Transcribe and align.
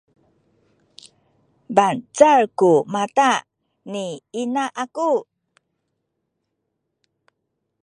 bangcal 1.75 2.41
ku 2.59 2.71
mata 2.93 3.31
ni 3.91 4.05
ina 4.41 4.65
aku 4.83 5.11